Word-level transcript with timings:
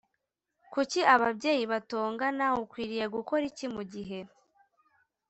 kuki 0.73 0.99
ababyeyi 1.13 1.63
batongana 1.71 2.45
ukwiriye 2.63 3.05
gukora 3.15 3.43
iki 3.51 3.67
mu 3.75 3.83
gihe 3.93 4.19